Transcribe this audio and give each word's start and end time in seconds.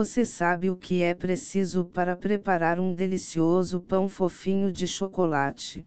Você 0.00 0.24
sabe 0.24 0.70
o 0.70 0.78
que 0.78 1.02
é 1.02 1.14
preciso 1.14 1.84
para 1.84 2.16
preparar 2.16 2.80
um 2.80 2.94
delicioso 2.94 3.82
pão 3.82 4.08
fofinho 4.08 4.72
de 4.72 4.86
chocolate? 4.86 5.86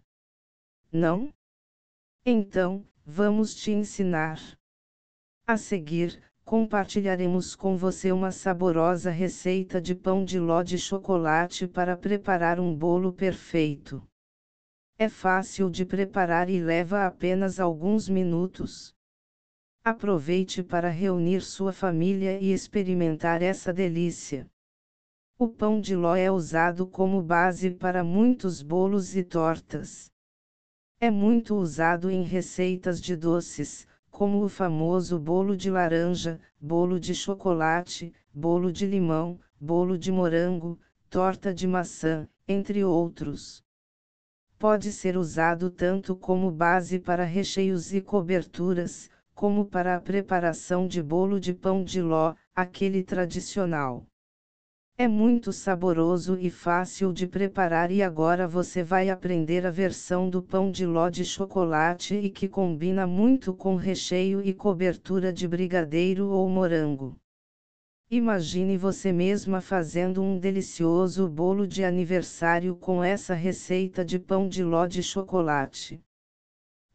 Não? 0.92 1.34
Então, 2.24 2.86
vamos 3.04 3.56
te 3.56 3.72
ensinar. 3.72 4.38
A 5.44 5.56
seguir, 5.56 6.22
compartilharemos 6.44 7.56
com 7.56 7.76
você 7.76 8.12
uma 8.12 8.30
saborosa 8.30 9.10
receita 9.10 9.80
de 9.80 9.96
pão 9.96 10.24
de 10.24 10.38
ló 10.38 10.62
de 10.62 10.78
chocolate 10.78 11.66
para 11.66 11.96
preparar 11.96 12.60
um 12.60 12.72
bolo 12.72 13.12
perfeito. 13.12 14.00
É 14.96 15.08
fácil 15.08 15.68
de 15.68 15.84
preparar 15.84 16.48
e 16.48 16.60
leva 16.60 17.04
apenas 17.04 17.58
alguns 17.58 18.08
minutos. 18.08 18.94
Aproveite 19.86 20.62
para 20.62 20.88
reunir 20.88 21.42
sua 21.42 21.70
família 21.70 22.40
e 22.40 22.54
experimentar 22.54 23.42
essa 23.42 23.70
delícia. 23.70 24.50
O 25.38 25.46
pão 25.46 25.78
de 25.78 25.94
ló 25.94 26.16
é 26.16 26.30
usado 26.30 26.86
como 26.86 27.20
base 27.20 27.70
para 27.70 28.02
muitos 28.02 28.62
bolos 28.62 29.14
e 29.14 29.22
tortas. 29.22 30.10
É 30.98 31.10
muito 31.10 31.54
usado 31.54 32.10
em 32.10 32.22
receitas 32.22 32.98
de 32.98 33.14
doces, 33.14 33.86
como 34.10 34.42
o 34.42 34.48
famoso 34.48 35.18
bolo 35.18 35.54
de 35.54 35.70
laranja, 35.70 36.40
bolo 36.58 36.98
de 36.98 37.14
chocolate, 37.14 38.10
bolo 38.32 38.72
de 38.72 38.86
limão, 38.86 39.38
bolo 39.60 39.98
de 39.98 40.10
morango, 40.10 40.80
torta 41.10 41.52
de 41.52 41.66
maçã, 41.68 42.26
entre 42.48 42.82
outros. 42.82 43.62
Pode 44.58 44.90
ser 44.90 45.18
usado 45.18 45.68
tanto 45.68 46.16
como 46.16 46.50
base 46.50 46.98
para 46.98 47.24
recheios 47.24 47.92
e 47.92 48.00
coberturas, 48.00 49.10
como 49.34 49.64
para 49.64 49.96
a 49.96 50.00
preparação 50.00 50.86
de 50.86 51.02
bolo 51.02 51.40
de 51.40 51.52
pão 51.52 51.82
de 51.82 52.00
ló, 52.00 52.34
aquele 52.54 53.02
tradicional. 53.02 54.06
É 54.96 55.08
muito 55.08 55.52
saboroso 55.52 56.38
e 56.38 56.48
fácil 56.48 57.12
de 57.12 57.26
preparar 57.26 57.90
e 57.90 58.00
agora 58.00 58.46
você 58.46 58.84
vai 58.84 59.10
aprender 59.10 59.66
a 59.66 59.70
versão 59.70 60.30
do 60.30 60.40
pão 60.40 60.70
de 60.70 60.86
ló 60.86 61.10
de 61.10 61.24
chocolate 61.24 62.14
e 62.14 62.30
que 62.30 62.46
combina 62.46 63.04
muito 63.04 63.52
com 63.52 63.74
recheio 63.74 64.40
e 64.40 64.54
cobertura 64.54 65.32
de 65.32 65.48
brigadeiro 65.48 66.28
ou 66.28 66.48
morango. 66.48 67.16
Imagine 68.08 68.78
você 68.78 69.10
mesma 69.10 69.60
fazendo 69.60 70.22
um 70.22 70.38
delicioso 70.38 71.28
bolo 71.28 71.66
de 71.66 71.82
aniversário 71.82 72.76
com 72.76 73.02
essa 73.02 73.34
receita 73.34 74.04
de 74.04 74.20
pão 74.20 74.46
de 74.48 74.62
ló 74.62 74.86
de 74.86 75.02
chocolate. 75.02 76.00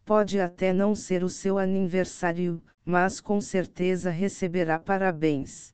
Pode 0.09 0.39
até 0.39 0.73
não 0.73 0.95
ser 0.95 1.23
o 1.23 1.29
seu 1.29 1.59
aniversário, 1.59 2.63
mas 2.83 3.21
com 3.21 3.39
certeza 3.39 4.09
receberá 4.09 4.79
parabéns. 4.79 5.71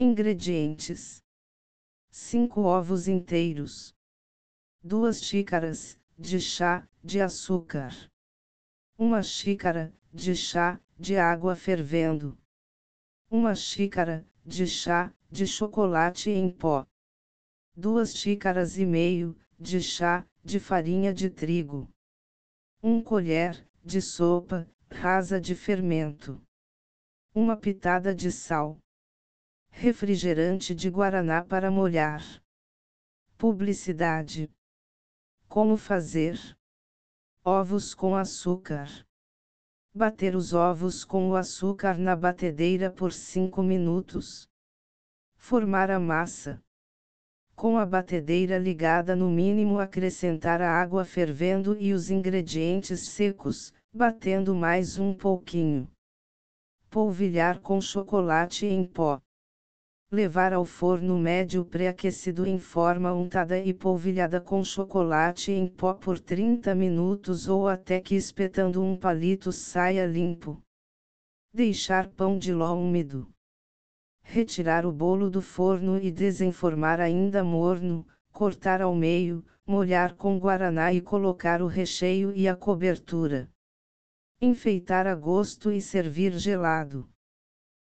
Ingredientes: 0.00 1.22
5 2.10 2.60
ovos 2.62 3.06
inteiros, 3.06 3.94
2 4.82 5.22
xícaras 5.22 5.96
de 6.18 6.40
chá 6.40 6.88
de 7.04 7.20
açúcar, 7.20 7.94
1 8.98 9.22
xícara 9.22 9.94
de 10.12 10.34
chá 10.34 10.80
de 10.98 11.16
água 11.16 11.54
fervendo, 11.54 12.36
1 13.30 13.54
xícara 13.54 14.26
de 14.44 14.66
chá 14.66 15.14
de 15.30 15.46
chocolate 15.46 16.30
em 16.30 16.50
pó, 16.50 16.84
2 17.76 18.12
xícaras 18.12 18.76
e 18.76 18.84
meio 18.84 19.38
de 19.56 19.80
chá 19.80 20.26
de 20.42 20.58
farinha 20.58 21.14
de 21.14 21.30
trigo, 21.30 21.88
1 22.88 23.02
colher 23.02 23.68
de 23.82 24.00
sopa 24.00 24.64
rasa 24.88 25.40
de 25.40 25.56
fermento, 25.56 26.40
uma 27.34 27.56
pitada 27.56 28.14
de 28.14 28.30
sal 28.30 28.78
refrigerante 29.70 30.72
de 30.72 30.88
guaraná 30.88 31.44
para 31.44 31.68
molhar. 31.68 32.22
Publicidade. 33.36 34.48
Como 35.48 35.76
fazer? 35.76 36.38
Ovos 37.44 37.92
com 37.92 38.14
açúcar. 38.14 38.86
Bater 39.92 40.36
os 40.36 40.52
ovos 40.52 41.04
com 41.04 41.30
o 41.30 41.34
açúcar 41.34 41.98
na 41.98 42.14
batedeira 42.14 42.88
por 42.88 43.12
5 43.12 43.64
minutos. 43.64 44.48
Formar 45.34 45.90
a 45.90 45.98
massa. 45.98 46.62
Com 47.56 47.78
a 47.78 47.84
batedeira 47.84 48.58
ligada 48.58 49.16
no 49.16 49.30
mínimo 49.30 49.80
acrescentar 49.80 50.60
a 50.60 50.70
água 50.70 51.04
fervendo 51.04 51.76
e 51.80 51.92
os 51.92 52.10
ingredientes 52.10 53.08
secos, 53.08 53.72
batendo 53.92 54.54
mais 54.54 54.98
um 54.98 55.14
pouquinho. 55.14 55.88
Polvilhar 56.90 57.58
com 57.60 57.80
chocolate 57.80 58.66
em 58.66 58.84
pó 58.84 59.20
levar 60.10 60.52
ao 60.52 60.64
forno 60.64 61.18
médio 61.18 61.64
pré-aquecido 61.64 62.46
em 62.46 62.58
forma 62.58 63.12
untada 63.12 63.58
e 63.58 63.74
polvilhada 63.74 64.40
com 64.40 64.62
chocolate 64.62 65.50
em 65.50 65.66
pó 65.66 65.94
por 65.94 66.20
30 66.20 66.74
minutos 66.74 67.48
ou 67.48 67.66
até 67.66 68.00
que 68.00 68.14
espetando 68.14 68.82
um 68.82 68.96
palito 68.96 69.50
saia 69.50 70.06
limpo. 70.06 70.62
Deixar 71.52 72.08
pão 72.08 72.38
de 72.38 72.52
ló 72.52 72.74
úmido. 72.74 73.28
Retirar 74.36 74.84
o 74.84 74.92
bolo 74.92 75.30
do 75.30 75.40
forno 75.40 75.98
e 75.98 76.10
desenformar 76.10 77.00
ainda 77.00 77.42
morno, 77.42 78.06
cortar 78.30 78.82
ao 78.82 78.94
meio, 78.94 79.42
molhar 79.66 80.14
com 80.14 80.38
guaraná 80.38 80.92
e 80.92 81.00
colocar 81.00 81.62
o 81.62 81.66
recheio 81.66 82.34
e 82.36 82.46
a 82.46 82.54
cobertura. 82.54 83.48
Enfeitar 84.38 85.06
a 85.06 85.14
gosto 85.14 85.72
e 85.72 85.80
servir 85.80 86.32
gelado. 86.32 87.08